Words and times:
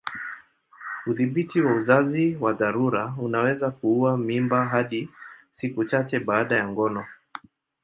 Udhibiti 1.09 1.61
wa 1.61 1.75
uzazi 1.75 2.37
wa 2.41 2.53
dharura 2.53 3.13
unaweza 3.21 3.71
kuua 3.71 4.17
mimba 4.17 4.65
hadi 4.65 5.09
siku 5.51 5.85
chache 5.85 6.19
baada 6.19 6.55
ya 6.57 6.67
ngono. 6.67 7.05